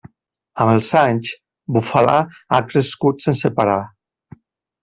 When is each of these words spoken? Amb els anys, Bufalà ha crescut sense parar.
Amb 0.63 0.71
els 0.75 0.87
anys, 1.01 1.33
Bufalà 1.77 2.17
ha 2.57 2.63
crescut 2.73 3.25
sense 3.29 3.53
parar. 3.61 3.81